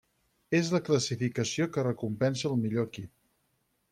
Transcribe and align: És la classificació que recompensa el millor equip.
És 0.59 0.71
la 0.75 0.79
classificació 0.87 1.69
que 1.75 1.85
recompensa 1.89 2.51
el 2.53 2.59
millor 2.65 2.89
equip. 2.93 3.13